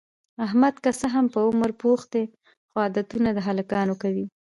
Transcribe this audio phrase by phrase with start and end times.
[0.45, 2.23] احمد که څه هم په عمر پوخ دی،
[2.69, 4.25] خو عادتونه د هلکانو کوي.